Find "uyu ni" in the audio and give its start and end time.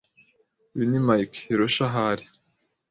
0.73-0.99